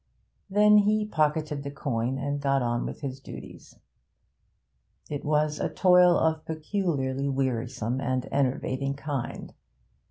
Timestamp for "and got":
2.17-2.63